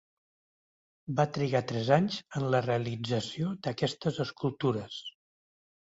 [1.19, 5.03] Va trigar tres anys en la realització d'aquestes escultures.